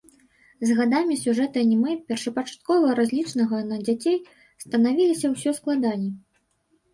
З 0.67 0.75
гадамі 0.77 1.17
сюжэты 1.23 1.57
анімэ, 1.65 1.93
першапачаткова 2.07 2.95
разлічанага 3.01 3.61
на 3.69 3.77
дзяцей, 3.85 4.17
станавіліся 4.65 5.27
ўсё 5.35 5.55
складаней. 5.61 6.11